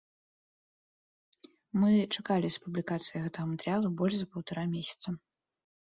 Мы 1.83 1.99
чакалі 2.05 2.51
з 2.55 2.63
публікацыяй 2.63 3.21
гэтага 3.27 3.45
матэрыялу 3.53 3.95
больш 4.01 4.13
за 4.23 4.27
паўтара 4.37 4.63
месяца. 4.77 5.07